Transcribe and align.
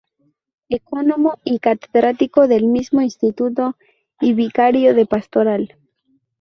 Ecónomo 0.67 1.37
y 1.43 1.59
catedrático 1.59 2.47
del 2.47 2.65
mismo 2.65 3.01
Instituto 3.03 3.77
y 4.19 4.33
vicario 4.33 4.95
de 4.95 5.05
pastoral. 5.05 5.75